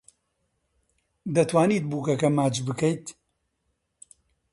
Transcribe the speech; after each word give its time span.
دەتوانیت 1.35 1.83
بووکەکە 1.89 2.29
ماچ 2.37 2.55
بکەیت. 2.67 3.05